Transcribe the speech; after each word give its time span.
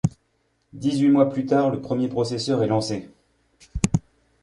Dix-huit 0.73 1.09
mois 1.09 1.29
plus 1.29 1.45
tard, 1.45 1.69
le 1.69 1.79
premier 1.79 2.07
processeur 2.07 2.63
est 2.63 2.67
lancé. 2.67 3.07